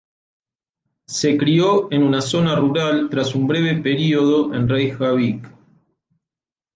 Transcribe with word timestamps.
Se 1.07 1.37
crio 1.37 1.91
en 1.91 2.01
una 2.01 2.21
zona 2.21 2.55
rural 2.55 3.07
tras 3.11 3.35
un 3.35 3.45
breve 3.45 3.79
periodo 3.83 4.51
en 4.51 4.67
Reikiavik. 4.67 5.47